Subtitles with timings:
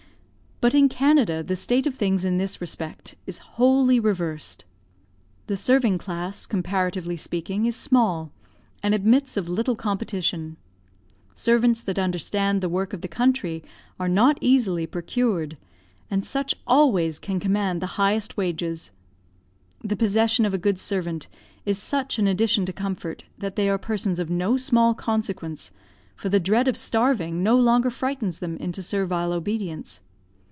[0.63, 4.63] But in Canada the state of things in this respect is wholly reversed.
[5.47, 8.31] The serving class, comparatively speaking, is small,
[8.83, 10.57] and admits of little competition.
[11.33, 13.63] Servants that understand the work of the country
[13.99, 15.57] are not easily procured,
[16.11, 18.91] and such always can command the highest wages.
[19.83, 21.27] The possession of a good servant
[21.65, 25.71] is such an addition to comfort, that they are persons of no small consequence,
[26.15, 30.01] for the dread of starving no longer frightens them into servile obedience.